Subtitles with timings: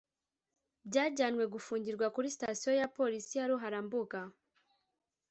[0.93, 4.19] bajyanwe gufungirwa kuri Sitasiyo ya Polisi ya Ruharambuga